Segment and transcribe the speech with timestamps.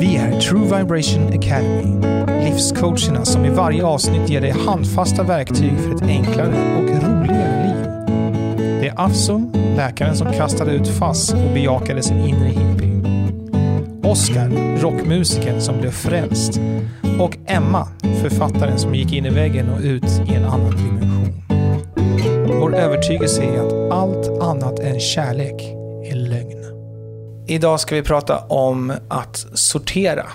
[0.00, 2.06] Vi är True Vibration Academy.
[2.44, 7.76] Livscoacherna som i varje avsnitt ger dig handfasta verktyg för ett enklare och roligare liv.
[8.80, 12.86] Det är Afzon, läkaren som kastade ut FASS och bejakade sin inre hippie.
[14.02, 16.60] Oscar, rockmusikern som blev frälst.
[17.20, 17.88] Och Emma,
[18.22, 21.42] författaren som gick in i väggen och ut i en annan dimension.
[22.60, 25.85] Vår övertygelse är att allt annat än kärlek.
[27.48, 30.26] Idag ska vi prata om att sortera.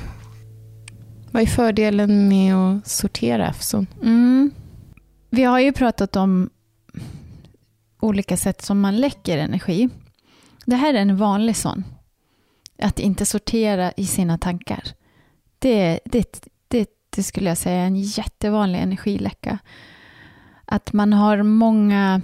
[1.32, 3.88] Vad är fördelen med att sortera Afson?
[4.02, 4.52] Mm.
[5.30, 6.50] Vi har ju pratat om
[8.00, 9.90] olika sätt som man läcker energi.
[10.66, 11.84] Det här är en vanlig sån.
[12.82, 14.84] Att inte sortera i sina tankar.
[15.60, 19.58] Det, det, det, det skulle jag säga är en jättevanlig energiläcka.
[20.66, 22.22] Att man har många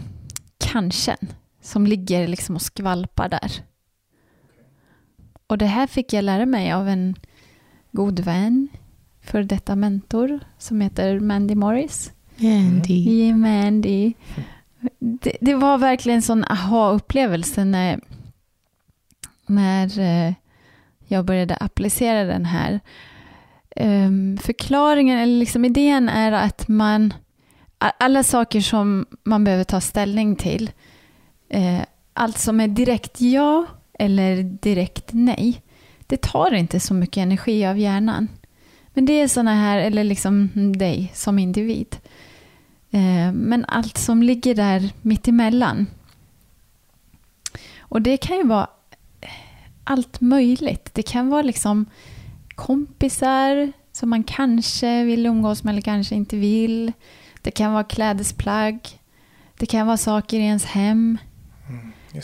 [0.57, 1.17] kanske
[1.61, 3.66] som ligger liksom och skvalpar där.
[5.47, 7.15] Och det här fick jag lära mig av en
[7.91, 8.67] god vän,
[9.21, 12.11] för detta mentor, som heter Mandy Morris.
[12.39, 13.27] Andy.
[13.27, 14.13] Ja, Mandy.
[14.99, 17.99] Det, det var verkligen en sån aha-upplevelse när,
[19.45, 20.33] när eh,
[21.07, 22.79] jag började applicera den här.
[23.75, 27.13] Um, förklaringen, eller liksom idén är att man,
[27.77, 30.71] alla saker som man behöver ta ställning till,
[31.49, 31.81] eh,
[32.13, 33.65] allt som är direkt ja
[33.99, 35.61] eller direkt nej,
[36.07, 38.27] det tar inte så mycket energi av hjärnan.
[38.93, 41.95] Men det är sådana här, eller liksom dig som individ.
[42.91, 45.87] Eh, men allt som ligger där mitt emellan.
[47.79, 48.67] Och det kan ju vara
[49.83, 50.89] allt möjligt.
[50.93, 51.85] Det kan vara liksom
[52.55, 56.91] kompisar som man kanske vill umgås med eller kanske inte vill.
[57.41, 58.79] Det kan vara klädesplagg.
[59.57, 61.17] Det kan vara saker i ens hem.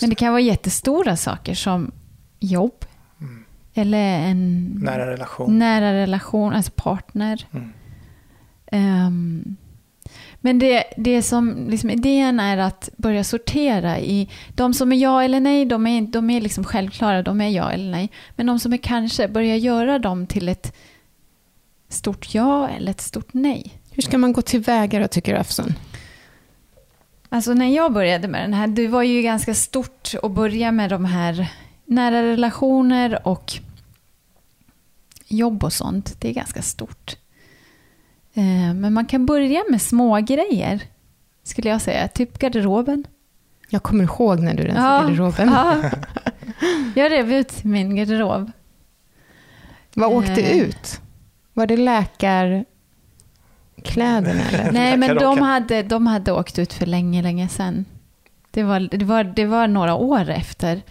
[0.01, 1.91] Men det kan vara jättestora saker som
[2.39, 2.85] jobb.
[3.21, 3.43] Mm.
[3.73, 5.59] Eller en Nära relation.
[5.59, 7.47] nära relation, alltså partner.
[7.53, 7.73] Mm.
[8.71, 9.55] Ehm,
[10.35, 15.23] men det, det som liksom idén är att börja sortera i de som är ja
[15.23, 18.11] eller nej, de är, de är liksom självklara, de är ja eller nej.
[18.35, 20.73] Men de som är kanske, börja göra dem till ett
[21.89, 23.73] stort ja eller ett stort nej.
[23.91, 25.73] Hur ska man gå tillväga då, tycker Afson?
[27.33, 30.89] Alltså när jag började med den här, det var ju ganska stort att börja med
[30.89, 31.51] de här
[31.85, 33.53] nära relationer och
[35.27, 36.15] jobb och sånt.
[36.21, 37.15] Det är ganska stort.
[38.33, 40.81] Eh, Men man kan börja med små grejer
[41.43, 42.07] skulle jag säga.
[42.07, 43.03] Typ garderoben.
[43.69, 45.49] Jag kommer ihåg när du rensade garderoben.
[45.53, 45.83] Ja.
[46.95, 48.51] Jag rev ut min garderob.
[49.93, 50.57] Vad åkte Eh.
[50.57, 51.01] ut?
[51.53, 51.77] Var det
[53.83, 54.71] läkarkläderna eller?
[54.71, 57.85] Nej, men de hade, de hade åkt ut för länge, länge sedan.
[58.51, 60.81] Det var, det var, det var några år efter.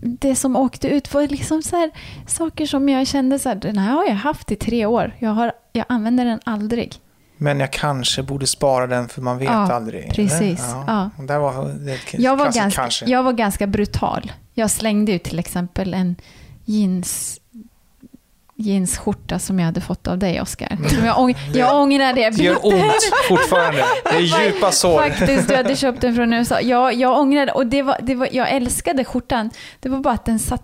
[0.00, 1.90] Det som åkte ut var liksom så här,
[2.26, 5.14] saker som jag kände så här, den här har jag haft i tre år.
[5.18, 6.94] Jag, har, jag använder den aldrig.
[7.36, 10.02] Men jag kanske borde spara den för man vet Ja, aldrig.
[10.04, 10.14] eller?
[10.14, 10.60] precis.
[10.86, 11.10] Ja.
[11.18, 13.06] Där var det Jag var, ganska, kanske.
[13.06, 14.32] jag var ganska brutal.
[14.54, 16.16] Jag slängde ut till exempel en
[16.64, 17.40] jeans
[18.60, 20.78] jeansskjorta som jag hade fått av dig, Oskar.
[21.04, 22.30] Jag, ång- jag ångrar det.
[22.30, 23.84] Det gör ont fortfarande.
[24.04, 24.98] Det är djupa sår.
[24.98, 26.60] Faktiskt, du hade köpt den från USA.
[26.60, 29.50] Jag, jag ångrade, och det var, det var, jag älskade skjortan.
[29.80, 30.62] Det var bara att den satt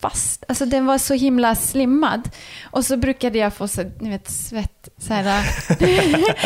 [0.00, 0.44] fast.
[0.48, 2.28] Alltså den var så himla slimmad.
[2.70, 4.88] Och så brukade jag få så, ni vet, svett.
[4.98, 5.24] Så här.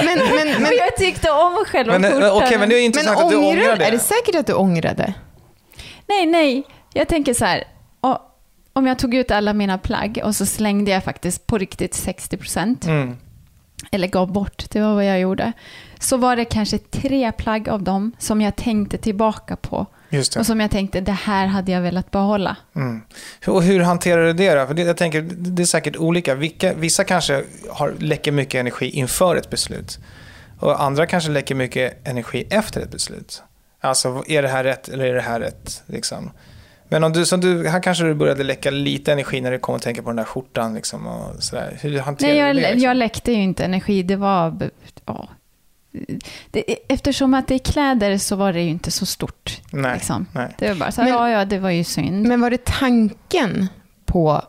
[0.04, 2.36] Men, men, och men, jag tyckte om själva Men, eh, skjortan.
[2.36, 3.84] okej, men det är men intressant att du ångrar ångrar, det.
[3.84, 5.14] är det säkert att du ångrade?
[6.08, 6.64] Nej, nej.
[6.92, 7.64] Jag tänker så här.
[8.72, 12.36] Om jag tog ut alla mina plagg och så slängde jag faktiskt på riktigt 60
[12.36, 12.84] procent.
[12.84, 13.16] Mm.
[13.92, 15.53] eller gav bort, det var vad jag gjorde.
[15.98, 19.86] Så var det kanske tre plagg av dem som jag tänkte tillbaka på.
[20.38, 22.56] Och som jag tänkte, det här hade jag velat behålla.
[22.76, 23.03] Mm.
[23.47, 24.66] Och hur hanterar du det då?
[24.66, 26.34] För det, jag tänker, det är säkert olika.
[26.34, 29.98] Vilka, vissa kanske har, läcker mycket energi inför ett beslut.
[30.58, 33.42] Och andra kanske läcker mycket energi efter ett beslut.
[33.81, 35.82] Alltså, är det här rätt eller är det här rätt?
[35.87, 36.31] Liksom.
[36.90, 39.75] Men om du, som du, här kanske du började läcka lite energi när du kom
[39.75, 40.75] att tänka på den där skjortan.
[40.75, 41.78] Liksom, och sådär.
[41.82, 42.70] Hur hanterar Nej, jag, du det?
[42.70, 42.84] Liksom?
[42.88, 44.02] jag läckte ju inte energi.
[44.02, 44.70] Det var...
[45.06, 45.28] Ja.
[46.50, 49.60] Det, eftersom att det är kläder så var det ju inte så stort.
[49.72, 50.26] Nej, Liksom.
[50.32, 50.54] nej.
[50.58, 52.26] Det var bara så här, Men- ja, ja, det var ju synd.
[52.28, 53.69] Men var det tanken
[54.06, 54.43] på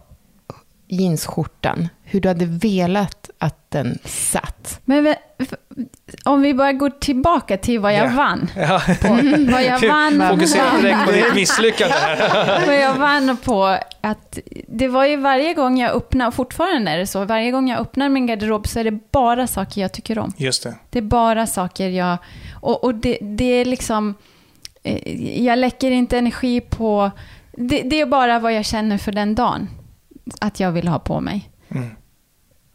[0.91, 1.89] jeansskjortan?
[2.03, 4.79] Hur du hade velat att den satt?
[4.85, 5.15] Men
[6.25, 8.09] om vi bara går tillbaka till vad jag Ja.
[8.15, 8.49] vann.
[8.55, 8.81] Ja.
[9.51, 12.65] Vad jag vann Fokusera direkt på ditt misslyckande här.
[12.67, 16.97] Vad jag vann på att det var ju varje gång jag öppnar, och fortfarande är
[16.97, 20.19] det så, varje gång jag öppnar min garderob så är det bara saker jag tycker
[20.19, 20.33] om.
[20.37, 20.75] Just det.
[20.89, 22.17] Det är bara saker jag...
[22.61, 24.15] Och, och det, det är liksom...
[24.83, 27.11] eh, Jag läcker inte energi på
[27.51, 29.69] Det, det är bara vad jag känner för den dagen.
[30.39, 31.49] Att jag vill ha på mig.
[31.69, 31.89] Mm.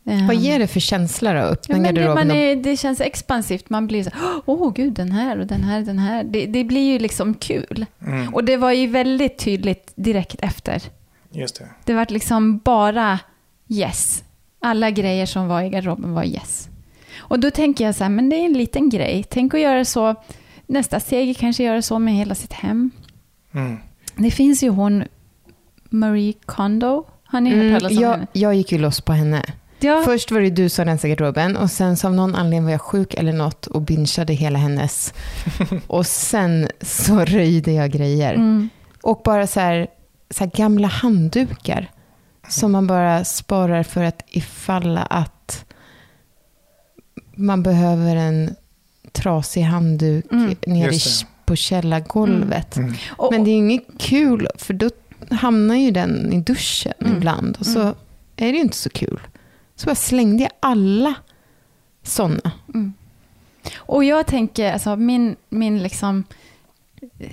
[0.06, 1.38] Ehm, Vad ger det för känsla då?
[1.38, 3.70] Ja, Öppna men det, man är, det känns expansivt.
[3.70, 4.10] Man blir så
[4.44, 6.24] åh gud, den här och den här, den här.
[6.24, 7.86] Det, det blir ju liksom kul.
[8.00, 8.34] Mm.
[8.34, 10.82] Och det var ju väldigt tydligt direkt efter.
[11.30, 11.68] Just det.
[11.84, 13.18] Det var liksom bara
[13.68, 14.24] yes.
[14.60, 16.68] Alla grejer som var i garderoben var yes.
[17.18, 19.24] Och då tänker jag så här, men det är en liten grej.
[19.30, 20.14] Tänk att göra så,
[20.66, 22.90] nästa steg är kanske göra så med hela sitt hem.
[23.52, 23.76] Mm.
[24.16, 25.04] Det finns ju hon,
[25.84, 27.06] Marie Kondo.
[27.36, 28.26] Har ni hört Mm, talas om jag, henne?
[28.32, 29.42] jag gick ju loss på henne.
[29.80, 30.02] Ja.
[30.04, 33.14] Först var det du som rensade garderoben och sen som någon anledning var jag sjuk
[33.14, 35.14] eller något och bingeade hela hennes.
[35.86, 38.34] och sen så röjde jag grejer.
[38.34, 38.68] Mm.
[39.02, 39.86] Och bara så här,
[40.30, 41.90] så här gamla handdukar.
[42.48, 45.64] Som man bara sparar för att ifalla att
[47.34, 48.54] man behöver en
[49.12, 50.54] trasig handduk Mm.
[50.66, 50.92] nere
[51.44, 52.76] på källargolvet.
[52.76, 52.94] Mm.
[53.08, 54.90] Och, Men det är inget kul, för då
[55.30, 57.16] hamnar ju den i duschen Mm.
[57.16, 57.56] ibland.
[57.60, 57.94] Och så Mm.
[58.36, 59.20] är det ju inte så kul.
[59.76, 61.14] Så bara slängde jag alla
[62.02, 62.50] sådana.
[62.74, 62.92] Mm.
[63.76, 66.24] Och jag tänker, alltså min, min liksom,
[67.18, 67.30] eh,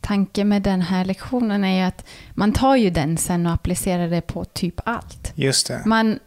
[0.00, 2.04] tanke med den här lektionen är ju att
[2.34, 5.32] man tar ju den sen och applicerar det på typ allt.
[5.34, 5.82] Just det.
[5.86, 6.18] Man,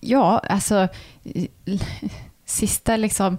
[0.00, 0.88] ja, alltså
[1.24, 1.46] eh,
[2.44, 3.38] sista liksom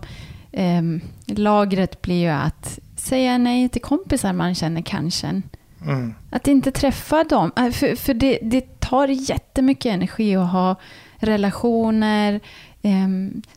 [0.51, 5.41] ehm, lagret blir ju att säga nej till kompisar man känner kanske.
[5.85, 6.15] Mm.
[6.31, 7.51] Att inte träffa dem.
[7.57, 10.75] Äh, för, för det, det tar jättemycket energi att ha
[11.17, 12.39] relationer,
[12.81, 13.07] eh,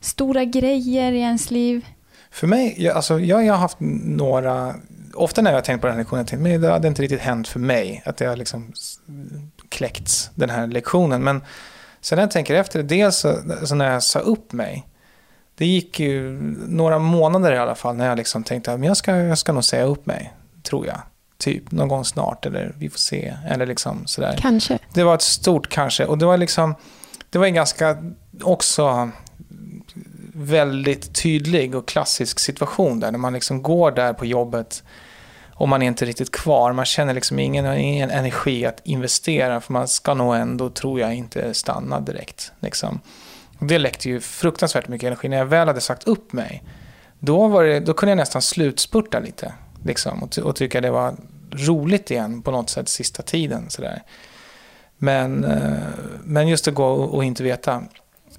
[0.00, 1.87] stora grejer i ens liv.
[2.31, 4.75] För mig, jag, alltså, jag, jag har haft några,
[5.14, 7.02] ofta när jag har tänkt på den här lektionen, jag tänkt, men det hade inte
[7.02, 8.72] riktigt hänt för mig, att det har liksom
[9.69, 11.25] kläckts, den här lektionen.
[11.25, 11.43] Men
[12.00, 14.87] sen när jag tänker efter, dels så, alltså när jag sa upp mig,
[15.55, 19.17] det gick ju några månader i alla fall när jag liksom tänkte att jag, ska,
[19.17, 21.00] jag ska nog säga upp mig, tror jag.
[21.38, 24.38] Typ någon gång snart, eller vi får se, eller liksom sådär.
[24.40, 24.78] Kanske.
[24.94, 26.04] Det var ett stort kanske.
[26.04, 26.74] Och det var liksom,
[27.30, 27.96] det var en ganska
[28.42, 29.10] också
[30.34, 33.12] väldigt tydlig och klassisk situation där.
[33.12, 34.82] När man liksom går där på jobbet
[35.58, 36.72] och man är inte riktigt kvar.
[36.72, 41.14] Man känner liksom ingen, ingen energi att investera för man ska nog ändå, tror jag,
[41.14, 42.52] inte stanna direkt.
[42.60, 43.00] Liksom.
[43.58, 45.28] Det läckte ju fruktansvärt mycket energi.
[45.28, 46.62] När jag väl hade sagt upp mig,
[47.18, 49.52] då, det, då kunde jag nästan slutspurta lite.
[49.86, 51.14] Liksom, och, och tycka det var
[51.50, 53.70] roligt igen på något sätt sista tiden.
[53.70, 54.02] Sådär.
[54.98, 55.72] Men, eh,
[56.24, 57.82] men just att gå och, och inte veta.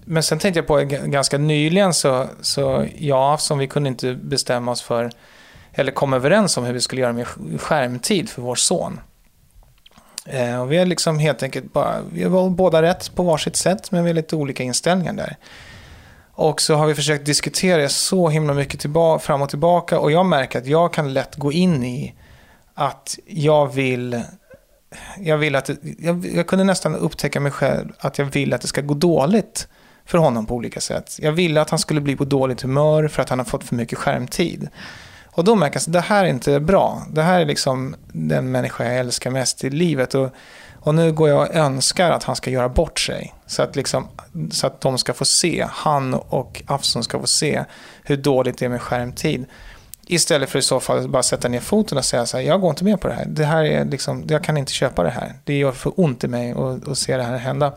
[0.06, 4.72] Men sen tänkte jag på ganska nyligen så, så jag som vi kunde inte bestämma
[4.72, 5.12] oss för
[5.74, 7.28] eller komma överens om hur vi skulle göra med
[7.58, 9.00] skärmtid för vår son.
[10.26, 13.92] Eh, och vi har liksom helt enkelt bara, vi var båda rätt på varsitt sätt
[13.92, 15.38] men vi har lite olika inställningar där.
[16.38, 20.12] Och så har vi försökt diskutera det så himla mycket tillba- fram och tillbaka och
[20.12, 22.14] jag märker att jag kan lätt gå in i
[22.74, 24.22] att jag vill
[25.20, 28.62] jag, vill att det, jag, jag kunde nästan upptäcka mig själv att jag vill att
[28.62, 29.68] det ska gå dåligt
[30.06, 31.18] för honom på olika sätt.
[31.22, 33.76] Jag ville att han skulle bli på dåligt humör för att han har fått för
[33.76, 34.70] mycket skärmtid.
[35.26, 37.02] Och då märker jag att det här är inte bra.
[37.12, 40.16] Det här är liksom den människa jag älskar mest i livet.
[40.16, 40.30] Och,
[40.82, 43.34] och nu går jag och önskar att han ska göra bort sig.
[43.46, 44.08] Så att, liksom,
[44.52, 47.64] så att de ska få se, han och Afson ska få se
[48.04, 49.46] hur dåligt det är med skärmtid.
[50.08, 52.70] Istället för i så fall bara sätta ner foten och säga så här, jag går
[52.70, 53.26] inte med på det här.
[53.26, 55.34] Det här är liksom, jag kan inte köpa det här.
[55.44, 57.74] Det gör för ont i mig att, att se det här hända.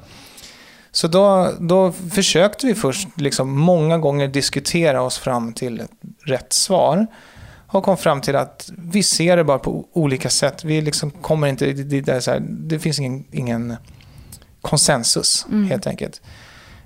[0.93, 5.91] Så då, då försökte vi först liksom många gånger diskutera oss fram till ett
[6.25, 7.07] rätt svar.
[7.73, 10.65] Och kom fram till att vi ser det bara på olika sätt.
[10.65, 13.77] Vi liksom kommer inte, det, det, här, det finns ingen, ingen
[14.61, 15.71] konsensus Mm.
[15.71, 16.21] helt enkelt.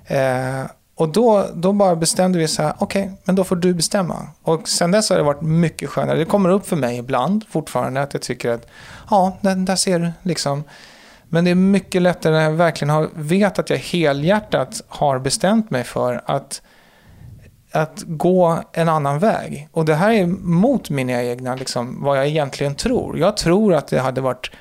[0.05, 0.63] Eh,
[0.95, 4.27] och då, då bara bestämde vi så här, okej, men då får du bestämma.
[4.41, 6.17] Och sen dess har det varit mycket skönare.
[6.17, 8.67] Det kommer upp för mig ibland fortfarande att jag tycker att,
[9.09, 10.63] ja, där, där ser du liksom.
[11.29, 15.71] Men det är mycket lättare när jag verkligen har, vet att jag helhjärtat har bestämt
[15.71, 16.61] mig för att,
[17.75, 19.69] att gå en annan väg.
[19.71, 23.19] Och det här är mot mina egna, liksom, vad jag egentligen tror.
[23.19, 24.51] Jag tror att det hade varit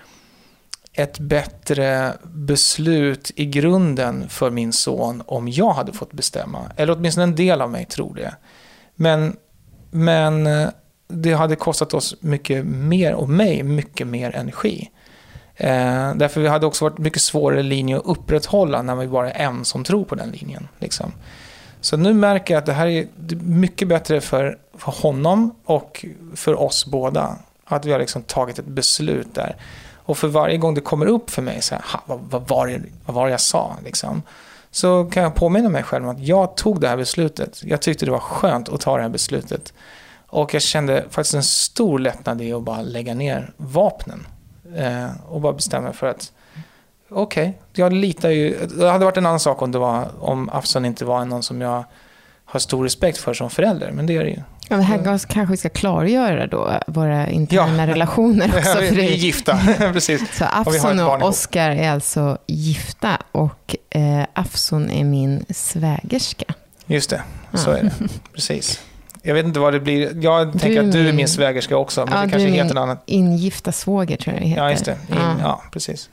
[0.92, 6.59] ett bättre beslut i grunden för min son om jag hade fått bestämma.
[6.76, 8.35] Eller åtminstone en del av mig tror det.
[8.94, 9.37] Men,
[9.90, 10.68] men eh,
[11.09, 14.90] det hade kostat oss mycket mer, och mig mycket mer energi.
[15.56, 19.44] Eh, därför vi hade också varit mycket svårare linje att upprätthålla när vi bara är
[19.44, 20.68] en som tror på den linjen.
[20.78, 21.12] Liksom.
[21.85, 23.07] Så nu märker jag att det här är
[23.41, 27.37] mycket bättre för, för honom och för oss båda.
[27.64, 29.57] Att vi har liksom tagit ett beslut där.
[30.05, 32.67] Och för varje gång det kommer upp för mig, så här, "Ha, vad, vad, var
[32.67, 33.76] det, vad var det jag sa?
[33.85, 34.23] Liksom,
[34.71, 37.64] så kan jag påminna mig själv om att jag tog det här beslutet.
[37.64, 39.73] Jag tyckte det var skönt att ta det här beslutet.
[40.26, 44.26] Och jag kände faktiskt en stor lättnad i att bara lägga ner vapnen.
[44.76, 46.33] Eh, och bara bestämma för att
[47.11, 48.67] okej, okay, jag litar ju.
[48.67, 51.61] Det hade varit en annan sak om, det var, om Afsan inte var någon som
[51.61, 51.85] jag
[52.45, 54.43] har stor respekt för som förälder, men det är det ju.
[54.69, 57.87] Ja, men här kanske vi ska klargöra då våra interna ja.
[57.87, 58.81] relationer också.
[58.81, 59.59] vi, vi är gifta,
[59.93, 60.37] precis.
[60.39, 66.45] Så Afson och, och Oskar är alltså gifta och eh, Afson är min svägerska.
[66.87, 67.23] Just det,
[67.55, 67.77] så ja.
[67.77, 67.93] är det.
[68.33, 68.81] Precis.
[69.23, 70.25] Jag vet inte vad det blir.
[70.25, 72.83] Jag du tänker att du är min svägerska också, men ja, det kanske heter något
[72.83, 73.03] annat.
[73.07, 74.63] ingifta svåger tror jag det heter.
[74.63, 74.93] Ja, just det.
[74.93, 75.37] In, ja.
[75.41, 75.63] ja.
[75.73, 76.11] precis.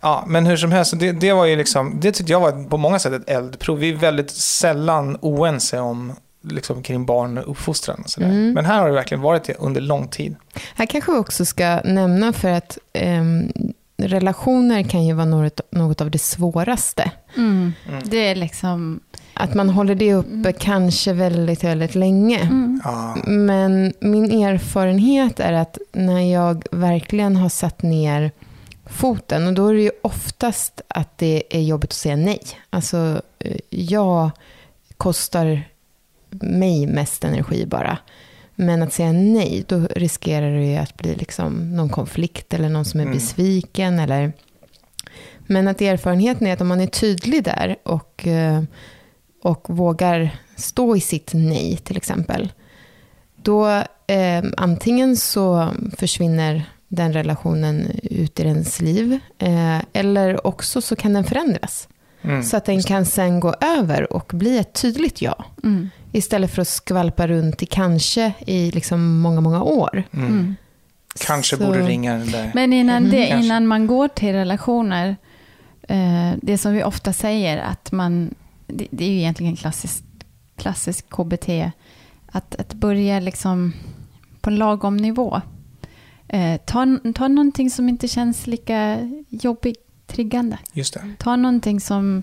[0.00, 2.76] Ja, men hur som helst, det, det, var ju liksom, det tyckte jag var på
[2.76, 3.78] många sätt ett eldprov.
[3.78, 6.12] Vi är väldigt sällan oense om
[6.42, 8.00] liksom, kring barn och uppfostran.
[8.04, 8.28] Och sådär.
[8.28, 8.52] Mm.
[8.52, 10.36] Men här har det verkligen varit det under lång tid.
[10.74, 13.52] Här kanske vi också ska nämna för att um,
[13.96, 17.10] relationer kan ju vara något, något av det svåraste.
[17.36, 17.72] Mm.
[17.88, 18.02] Mm.
[18.04, 19.00] Det är liksom...
[19.38, 20.52] Att man håller det uppe mm.
[20.58, 22.40] kanske väldigt, väldigt länge.
[22.40, 22.80] Mm.
[22.84, 23.16] Ja.
[23.24, 28.30] Men min erfarenhet är att när jag verkligen har satt ner
[28.86, 32.40] foten, och då är det ju oftast att det är jobbigt att säga nej.
[32.70, 34.30] Alltså, eh, jag
[34.96, 35.62] kostar
[36.30, 37.98] mig mest energi bara.
[38.54, 42.84] Men att säga nej, då riskerar det ju att bli liksom någon konflikt eller någon
[42.84, 43.14] som är mm.
[43.14, 43.98] besviken.
[43.98, 44.32] Eller...
[45.38, 48.62] Men att erfarenheten är att om man är tydlig där och, eh,
[49.42, 52.52] och vågar stå i sitt nej till exempel.
[53.36, 53.68] Då
[54.06, 59.18] eh, antingen så försvinner den relationen ut i ens liv.
[59.38, 61.88] Eh, eller också så kan den förändras.
[62.22, 65.44] Mm, så att den kan sen gå över och bli ett tydligt ja.
[65.64, 65.90] Mm.
[66.12, 70.02] Istället för att skvalpa runt i kanske i liksom många, många år.
[70.12, 70.26] Mm.
[70.26, 70.56] mm.
[71.20, 71.66] Kanske så.
[71.66, 72.50] borde ringa den där.
[72.54, 75.16] Men innan, det, innan man går till relationer,
[75.82, 78.34] eh, det som vi ofta säger att man,
[78.66, 80.04] det, det är ju egentligen klassisk,
[80.56, 81.48] klassisk KBT,
[82.26, 83.72] att, att börja liksom
[84.40, 85.40] på lagom nivå.
[86.28, 90.58] Eh, ta, ta någonting som inte känns lika jobbigt, triggande.
[90.72, 91.14] Just det.
[91.18, 92.22] Ta någonting som...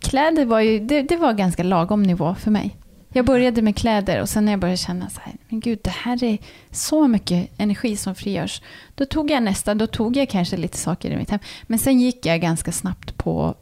[0.00, 2.76] Kläder var ju, det, det var ganska lagom nivå för mig.
[3.12, 5.90] Jag började med kläder och sen när jag började känna så här, men gud, det
[5.90, 6.38] här är
[6.70, 8.62] så mycket energi som frigörs.
[8.94, 11.40] Då tog jag nästa, då tog jag kanske lite saker i mitt hem.
[11.62, 13.54] Men sen gick jag ganska snabbt på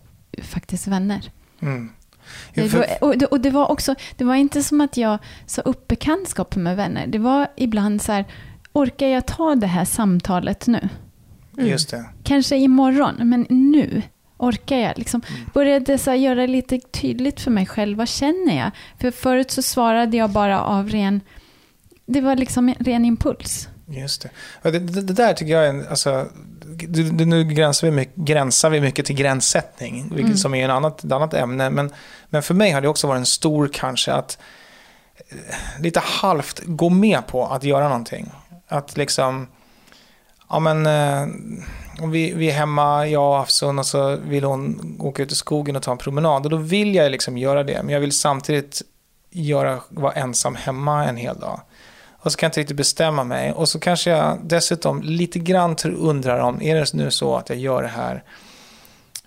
[0.43, 1.31] faktiskt vänner.
[1.61, 1.93] Mm.
[2.55, 2.87] Ja, för...
[3.01, 6.57] och, det, och det var också, det var inte som att jag sa upp bekantskap
[6.57, 7.07] med vänner.
[7.07, 8.25] Det var ibland så här,
[8.73, 10.89] orkar jag ta det här samtalet nu?
[11.59, 11.71] Mm.
[11.71, 12.05] Just det.
[12.25, 14.03] Kanske imorgon, men nu
[14.37, 14.99] orkar jag?
[14.99, 15.51] Liksom mm.
[15.55, 18.71] började så göra lite tydligt för mig själv, vad känner jag?
[19.01, 21.21] För förut så svarade jag bara av ren,
[22.07, 23.69] det var liksom en ren impuls.
[23.87, 24.71] Just det.
[24.71, 26.27] Det, det, det där tycker jag är, en, alltså,
[26.89, 30.37] det, nu gränsar vi, mycket, gränsar vi mycket till gränssättning, vilket mm.
[30.37, 31.71] som är en annat, ett annat ämne.
[31.71, 31.91] Men,
[32.29, 34.39] men för mig har det också varit en stor kanske att
[35.29, 38.31] eh, lite halvt gå med på att göra någonting.
[38.71, 39.49] Att liksom,
[40.49, 41.27] ja men, eh,
[42.09, 45.77] vi, vi är hemma, jag och Afsun, och så vill hon åka ut i skogen
[45.77, 46.45] och ta en promenad.
[46.45, 48.83] Och då vill jag liksom göra det, men jag vill samtidigt
[49.31, 51.61] göra, vara ensam hemma en hel dag.
[52.23, 53.53] Och så kan jag inte riktigt bestämma mig.
[53.53, 57.59] Och så kanske jag dessutom lite grann undrar om, är det nu så att jag
[57.59, 58.25] gör det här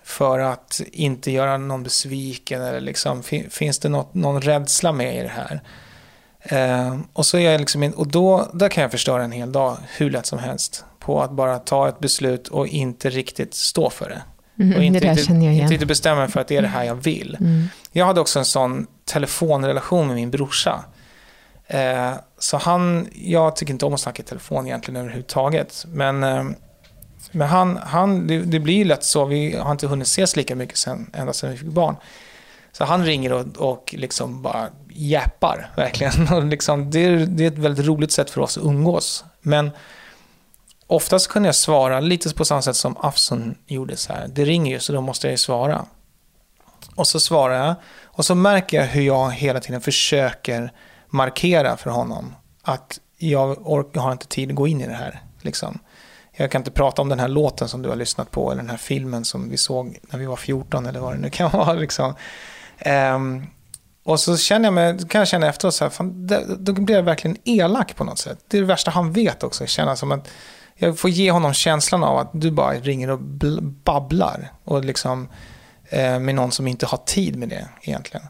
[0.02, 5.22] för att inte göra någon besviken eller liksom, finns det något, någon rädsla med i
[5.22, 5.60] det här?
[6.44, 9.52] Eh, och, så är jag liksom in, och då där kan jag förstöra en hel
[9.52, 13.90] dag hur lätt som helst på att bara ta ett beslut och inte riktigt stå
[13.90, 14.22] för det.
[14.64, 16.84] Mm, och inte, det riktigt, inte riktigt bestämma mig för att det är det här
[16.84, 17.36] jag vill.
[17.40, 17.66] Mm.
[17.92, 20.84] Jag hade också en sån telefonrelation med min brorsa.
[21.66, 25.84] Eh, så han, jag tycker inte om att snacka i telefon egentligen överhuvudtaget.
[25.88, 26.44] Men, eh,
[27.30, 30.78] men han, han det, det blir lätt så, vi har inte hunnit ses lika mycket
[30.78, 31.96] sen, ända sedan vi fick barn.
[32.72, 36.28] Så han ringer och, och liksom bara jäpar verkligen.
[36.32, 39.24] Och liksom, det, är, det är ett väldigt roligt sätt för oss att umgås.
[39.40, 39.70] Men
[40.86, 43.96] oftast kunde jag svara lite på samma sätt som Afson gjorde.
[43.96, 44.28] Så här.
[44.28, 45.86] Det ringer ju, så då måste jag ju svara.
[46.94, 47.74] Och så svarar jag.
[48.04, 50.72] Och så märker jag hur jag hela tiden försöker
[51.08, 53.54] markera för honom att jag
[53.94, 55.22] har inte tid att gå in i det här.
[55.40, 55.78] Liksom.
[56.32, 58.70] Jag kan inte prata om den här låten som du har lyssnat på eller den
[58.70, 61.72] här filmen som vi såg när vi var 14 eller vad det nu kan vara.
[61.72, 62.14] Liksom.
[62.86, 63.46] Um,
[64.04, 67.02] och så känner jag mig, kan jag känna efteråt så här, fan, då blir jag
[67.02, 68.38] verkligen elak på något sätt.
[68.48, 70.28] Det är det värsta han vet också, känna som att
[70.76, 73.18] jag får ge honom känslan av att du bara ringer och
[73.84, 74.52] babblar.
[74.64, 75.28] Och liksom,
[75.88, 78.26] eh, med någon som inte har tid med det egentligen.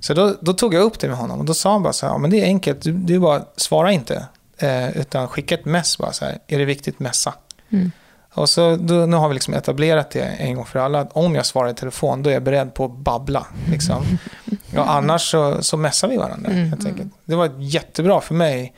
[0.00, 2.06] Så då, då, tog jag upp det med honom och då sa han bara så
[2.06, 4.26] här, ja, men det är enkelt, du, du bara svara inte.
[4.58, 7.34] Eh, utan skicka ett mess bara så här, är det viktigt, messa.
[7.70, 7.90] Mm.
[8.34, 11.00] Och så då, nu har vi liksom etablerat det en gång för alla.
[11.00, 13.46] Att om jag svarar i telefon, då är jag beredd på att babbla.
[13.70, 14.04] Liksom.
[14.76, 16.68] Och annars så, så messar vi varandra, mm.
[16.68, 17.12] helt enkelt.
[17.24, 18.74] Det var jättebra för mig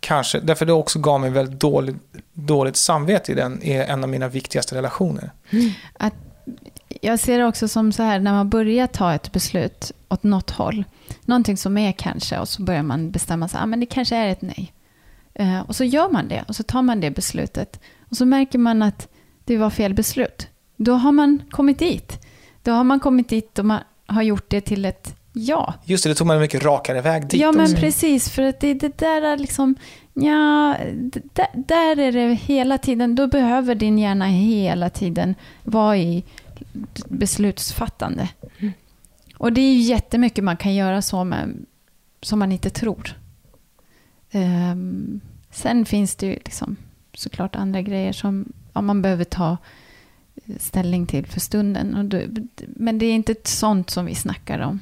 [0.00, 1.96] kanske, därför det också gav mig väldigt dåligt,
[2.32, 5.30] dåligt samvete i den, i en av mina viktigaste relationer.
[5.92, 6.14] Att,
[7.00, 10.50] jag ser det också som så här, när man börjar ta ett beslut åt något
[10.50, 10.84] håll,
[11.24, 14.28] någonting som är kanske, och så börjar man bestämma sig, ah, men det kanske är
[14.28, 14.72] ett nej.
[15.38, 17.80] Eh, och så gör man det, och så tar man det beslutet.
[18.10, 19.08] Och så märker man att
[19.44, 20.48] det var fel beslut.
[20.76, 22.18] Då har man kommit dit.
[22.62, 25.74] Då har man kommit dit och man har gjort det till ett ja.
[25.84, 27.76] Just det, det tog man en mycket rakare väg dit Ja, men också.
[27.76, 28.30] precis.
[28.30, 29.74] För att det, det där är liksom,
[30.14, 30.76] ja,
[31.32, 36.24] där, där är det hela tiden, då behöver din hjärna hela tiden vara i
[37.08, 38.28] beslutsfattande.
[39.36, 41.66] Och det är ju jättemycket man kan göra så med,
[42.22, 43.16] som man inte tror.
[44.36, 46.76] Um, sen finns det ju liksom
[47.14, 49.56] såklart andra grejer som ja, man behöver ta
[50.58, 52.08] ställning till för stunden.
[52.08, 52.20] Då,
[52.66, 54.80] men det är inte sånt som vi snackar om.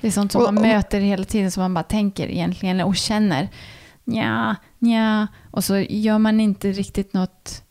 [0.00, 2.80] Det är sånt som Och- man och- möter hela tiden som man bara tänker egentligen
[2.80, 3.48] och känner.
[4.04, 5.26] Ja, ja.
[5.50, 7.62] Och så gör man inte riktigt något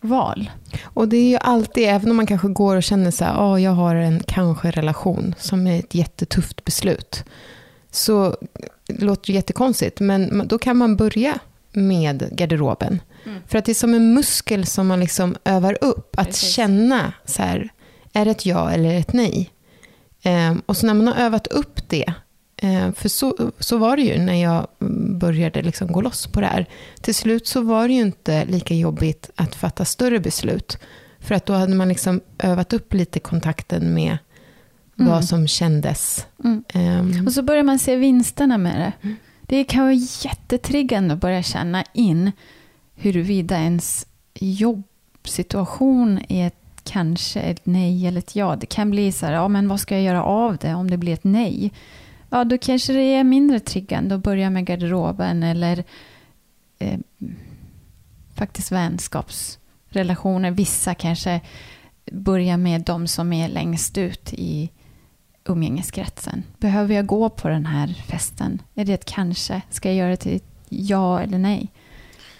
[0.00, 0.50] val.
[0.82, 3.62] Och det är ju alltid, även om man kanske går och känner så här, oh,
[3.62, 7.24] jag har en kanske-relation som är ett jättetufft beslut.
[7.90, 8.36] Så
[8.88, 11.38] det låter jättekonstigt, men då kan man börja
[11.72, 13.00] med garderoben.
[13.26, 13.38] Mm.
[13.46, 16.18] För att det är som en muskel som man liksom övar upp.
[16.18, 16.50] Att Precis.
[16.50, 17.68] känna, så här,
[18.12, 19.50] är det ett ja eller ett nej?
[20.22, 22.12] Ehm, och så när man har övat upp det,
[22.56, 24.66] eh, för så, så var det ju när jag
[25.20, 26.66] började liksom gå loss på det här.
[27.00, 30.78] Till slut så var det ju inte lika jobbigt att fatta större beslut.
[31.20, 34.18] För att då hade man liksom övat upp lite kontakten med
[34.98, 35.12] Mm.
[35.12, 36.26] vad som kändes.
[36.44, 36.64] Mm.
[36.74, 39.16] Ehm, Och så börjar man se vinsterna med det.
[39.42, 42.32] Det kan vara jättetriggande att börja känna in
[42.94, 48.56] huruvida ens jobbsituation är ett kanske ett nej eller ett ja.
[48.56, 50.96] Det kan bli så här, ja men vad ska jag göra av det om det
[50.96, 51.72] blir ett nej?
[52.30, 55.84] Ja, då kanske det är mindre triggande att börja med garderoben eller
[56.78, 56.98] eh,
[58.34, 60.50] faktiskt vänskapsrelationer.
[60.50, 61.40] Vissa kanske
[62.12, 64.70] börjar med de som är längst ut i
[65.48, 66.42] umgängeskretsen.
[66.58, 68.62] Behöver jag gå på den här festen?
[68.74, 69.62] Är det ett kanske?
[69.70, 71.68] Ska jag göra det till ett ja eller nej?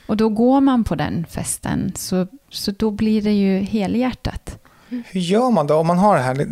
[0.07, 4.59] Och då går man på den festen, så, så då blir det ju helhjärtat.
[4.88, 6.47] Hur gör man då om man har det här?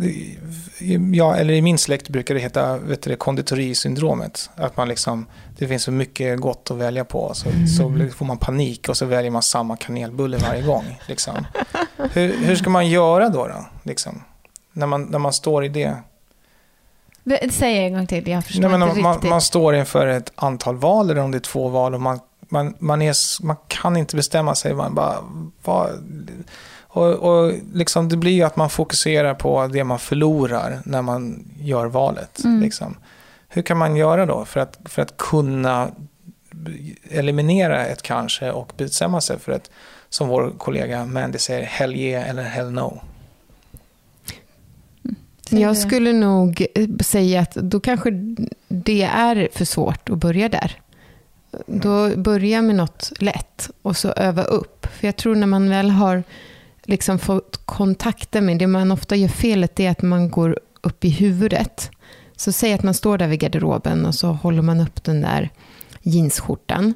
[1.15, 4.49] Ja, eller i min släkt brukar det heta vet du, det, konditorisyndromet.
[4.55, 5.25] Att man liksom,
[5.57, 7.31] det finns så mycket gott att välja på.
[7.33, 10.99] Så, så blir- får man panik och så väljer man samma kanelbulle varje gång.
[11.07, 11.33] Liksom.
[12.13, 13.47] Hur, hur ska man göra då?
[13.47, 14.23] då liksom?
[14.73, 15.95] När, man, när man står i det.
[17.51, 19.29] Säg en gång till, jag förstår Nej, men inte man, riktigt.
[19.29, 22.75] man står inför ett antal val eller om det är två val och man, man,
[22.79, 24.73] man, är, man kan inte bestämma sig.
[24.73, 25.15] Man bara,
[25.63, 25.89] vad,
[26.97, 31.45] och, och liksom det blir ju att man fokuserar på det man förlorar när man
[31.59, 32.43] gör valet.
[32.43, 32.61] Mm.
[32.61, 32.97] Liksom.
[33.47, 35.91] Hur kan man göra då för att, för att kunna
[37.09, 39.71] eliminera ett kanske och bestämma sig för ett,
[40.09, 43.01] som vår kollega Mandy säger, hell yeah eller hell no?
[45.49, 48.09] Jag skulle nog eh, säga att då kanske
[48.67, 50.81] det är för svårt att börja där.
[51.65, 54.87] Då börja med något lätt och så öva upp.
[54.99, 56.23] För jag tror när man väl har
[56.83, 61.09] liksom fått kontakter med det man ofta gör felet är att man går upp i
[61.09, 61.91] huvudet.
[62.35, 65.49] Så säg att man står där vid garderoben och så håller man upp den där
[66.01, 66.93] jeansskjortan.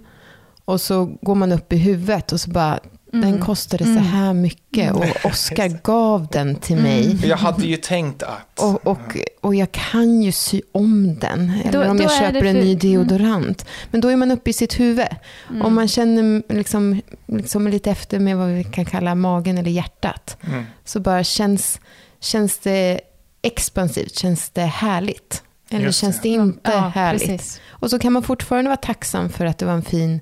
[0.66, 2.80] Och så går man upp i huvudet och så bara,
[3.12, 3.42] den Mm.
[3.42, 4.04] kostade så Mm.
[4.04, 7.06] här mycket och Oskar gav den till mig.
[7.06, 7.18] Mm.
[7.18, 8.60] För Jag hade ju tänkt att...
[8.60, 11.54] Och, och, och jag kan ju sy om den.
[11.66, 12.80] Eller Då- om då jag köper det en för- ny mm.
[12.80, 13.66] deodorant.
[13.92, 15.08] Men då är man uppe i sitt huvud.
[15.50, 15.62] Mm.
[15.62, 20.38] Om man känner liksom, liksom lite efter med vad vi kan kalla magen eller hjärtat.
[20.48, 20.66] Mm.
[20.86, 21.80] Så bara känns,
[22.20, 23.02] känns det
[23.42, 25.44] expansivt, känns det härligt.
[25.70, 26.30] Eller Just känns det.
[26.30, 27.28] det inte ja, härligt.
[27.28, 27.62] Precis.
[27.70, 30.20] Och så kan man fortfarande vara tacksam för att det var en fin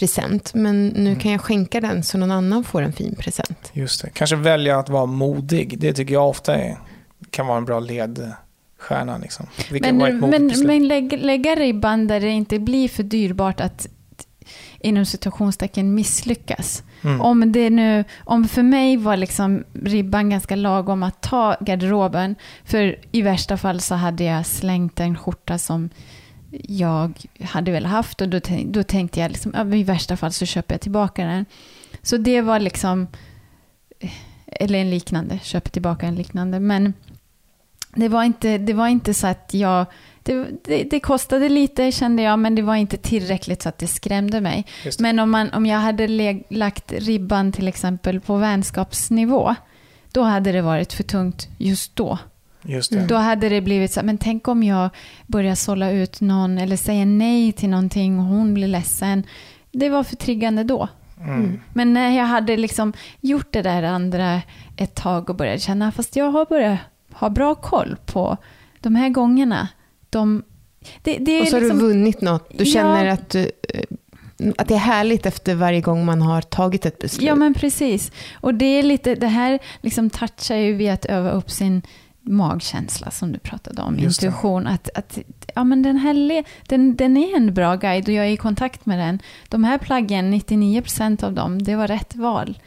[0.00, 0.54] present.
[0.54, 1.18] Men nu Mm.
[1.20, 3.70] kan jag skänka den så någon annan får en fin present.
[3.72, 4.10] Just det.
[4.10, 5.78] Kanske välja att vara modig.
[5.80, 6.78] Det tycker jag ofta är,
[7.30, 9.18] kan vara en bra ledstjärna.
[9.18, 9.46] Liksom.
[9.70, 10.66] Men, men, beslut.
[10.66, 13.86] men lägg, lägga ribban där det inte blir för dyrbart att
[14.80, 16.82] inom situationstecken misslyckas.
[17.04, 17.20] Mm.
[17.20, 22.34] Om det nu, om för mig var liksom ribban ganska lagom att ta garderoben,
[22.64, 25.90] för i värsta fall så hade jag slängt en skjorta som
[26.52, 30.32] jag hade väl haft och då, tänk- då tänkte jag liksom, ja, i värsta fall
[30.32, 31.46] så köper jag tillbaka den.
[32.02, 33.06] Så det var liksom,
[34.46, 36.94] eller en liknande, köper tillbaka en liknande, men
[37.94, 39.86] det var inte, det var inte så att jag,
[40.22, 43.86] det, det, det kostade lite kände jag, men det var inte tillräckligt så att det
[43.86, 44.66] skrämde mig.
[44.84, 45.00] Det.
[45.00, 49.54] Men om, man, om jag hade leg, lagt ribban till exempel på vänskapsnivå,
[50.12, 52.18] då hade det varit för tungt just då.
[52.62, 52.96] Just det.
[52.96, 53.08] Mm.
[53.08, 54.90] Då hade det blivit så men tänk om jag
[55.26, 59.26] börjar sålla ut någon eller säger nej till någonting och hon blir ledsen.
[59.72, 60.88] det var för triggande då.
[61.20, 61.60] Mm.
[61.72, 64.40] Men när jag hade liksom gjort det där andra
[64.76, 66.78] ett tag och började känna, fast jag har börjat
[67.12, 68.36] ha bra koll på
[68.80, 69.68] de här gångerna.
[70.10, 70.42] De,
[71.02, 72.48] det, det är Och så har liksom, du vunnit något.
[72.58, 72.72] Du Ja.
[72.72, 73.84] känner att, du, eh,
[74.58, 77.26] att det är härligt efter varje gång man har tagit ett beslut.
[77.26, 78.12] Ja, men precis.
[78.34, 81.82] Och det är lite, det här liksom touchar ju vid att öva upp sin
[82.30, 84.26] magkänsla som du pratade om, Just det.
[84.26, 84.66] intuition.
[84.66, 85.18] Att, att,
[85.54, 88.86] ja, men den, här den, den är en bra guide och jag är i kontakt
[88.86, 89.18] med den.
[89.48, 92.58] De här plaggen, 99% av dem, det var rätt val.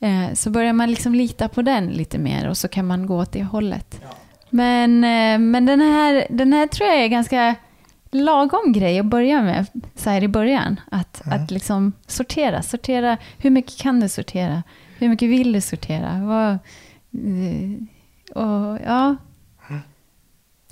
[0.00, 3.16] Eh, så börjar man liksom lita på den lite mer och så kan man gå
[3.20, 4.00] åt det hållet.
[4.02, 4.08] Ja.
[4.50, 7.54] Men, eh, men den, här, den här tror jag är ganska
[8.10, 10.80] lagom grej att börja med så här i början.
[10.90, 11.42] Att, Mm.
[11.44, 13.16] att liksom sortera, sortera.
[13.38, 14.62] Hur mycket kan du sortera?
[14.98, 16.20] Hur mycket vill du sortera?
[16.24, 17.70] Vad, eh,
[18.34, 19.16] och, ja,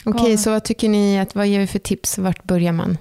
[0.05, 2.19] Okej, så vad tycker ni, att, vad ger vi för tips?
[2.19, 2.99] Vart börjar man?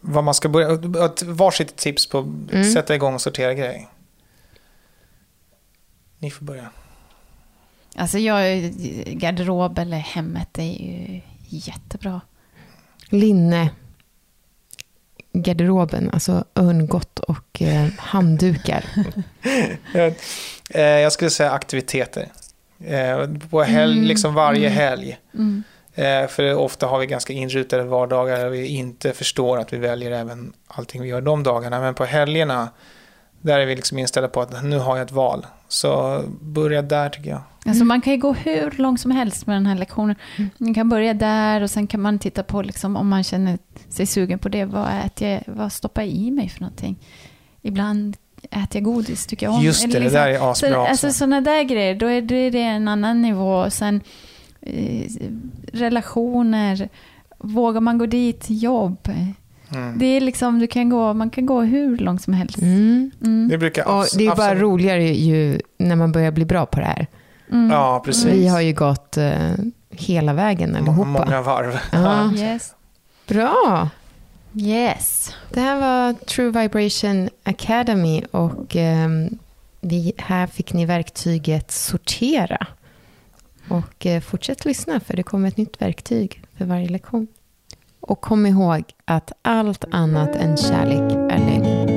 [0.00, 2.72] Vad man ska börja, ett varsitt tips på att Mm.
[2.72, 3.88] sätta igång och sortera grejer.
[6.18, 6.70] Ni får börja.
[7.96, 8.62] alltså jag,
[9.06, 12.20] garderob eller hemmet är ju jättebra.
[13.08, 13.70] Linne,
[15.32, 18.84] garderoben, alltså örngott och eh, handdukar.
[20.70, 22.28] Eh, jag skulle säga aktiviteter.
[22.80, 24.78] Eh, på helg, Mm, liksom varje mm.
[24.78, 25.18] helg.
[25.34, 25.62] Mm.
[25.94, 30.10] Eh, för ofta har vi ganska inrutade vardagar och vi inte förstår att vi väljer
[30.10, 31.80] även allting vi gör de dagarna.
[31.80, 32.68] Men på helgerna,
[33.40, 35.46] där är vi liksom inställda på att nu har jag ett val.
[35.68, 37.40] Så börja där tycker jag.
[37.66, 40.16] Alltså man kan ju gå hur långt som helst med den här lektionen.
[40.58, 44.06] Man kan börja där och sen kan man titta på liksom, om man känner sig
[44.06, 44.64] sugen på det.
[44.64, 46.98] Vad, äter jag, vad stoppar jag i mig för någonting?
[47.62, 49.62] Ibland äter jag godis, tycker jag om.
[49.62, 51.18] Just det, Eller det liksom- där är så, asbra alltså också.
[51.18, 53.70] sådana där grejer, då är det, det en annan nivå.
[53.70, 54.00] Sen
[54.60, 55.10] eh,
[55.72, 56.88] relationer,
[57.38, 59.08] vågar man gå dit, jobb.
[59.72, 59.98] Mm.
[59.98, 62.58] Det är liksom, du kan gå, man kan gå hur långt som helst.
[62.58, 63.10] Mm.
[63.24, 63.48] Mm.
[63.48, 66.86] Det brukar Och det är bara roligare ju när man börjar bli bra på det
[66.86, 67.06] här.
[67.52, 67.70] Mm.
[67.70, 68.24] Ja, precis.
[68.24, 69.32] Vi har ju gått eh,
[69.90, 71.04] hela vägen allihopa.
[71.04, 71.78] Många varv.
[71.92, 72.32] Ja.
[72.32, 72.74] Yes.
[73.28, 73.88] Bra!
[74.54, 75.34] Yes.
[75.50, 79.38] Det här var True Vibration Academy och um,
[79.80, 82.66] vi, här fick ni verktyget sortera.
[83.68, 87.26] Och uh, fortsätt lyssna för det kommer ett nytt verktyg för varje lektion.
[88.00, 91.87] Och kom ihåg att allt annat än kärlek är lögn.